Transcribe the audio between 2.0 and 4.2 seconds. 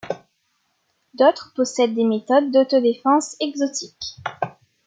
méthodes d'auto-défense exotiques.